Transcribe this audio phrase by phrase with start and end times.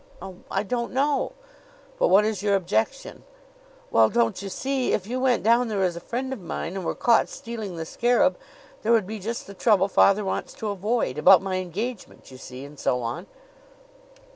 [0.19, 1.33] "Oh, I don't know."
[1.99, 3.23] "But what is your objection?"
[3.91, 4.93] "Well don't you see?
[4.93, 7.85] if you went down there as a friend of mine and were caught stealing the
[7.85, 8.35] scarab,
[8.81, 12.65] there would be just the trouble father wants to avoid about my engagement, you see,
[12.65, 13.27] and so on."